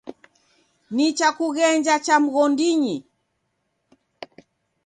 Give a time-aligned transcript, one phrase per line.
[0.95, 2.95] Nichakughenja cha mghondinyi.